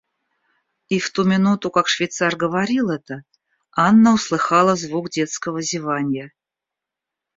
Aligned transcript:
И 0.95 0.97
в 0.99 1.11
ту 1.11 1.25
минуту, 1.31 1.69
как 1.69 1.87
швейцар 1.87 2.35
говорил 2.35 2.89
это, 2.89 3.23
Анна 3.71 4.15
услыхала 4.15 4.75
звук 4.75 5.11
детского 5.11 5.61
зеванья. 5.61 6.31